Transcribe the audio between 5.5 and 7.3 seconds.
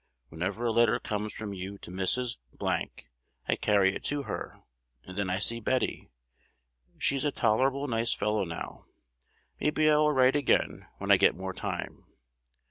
Betty: she is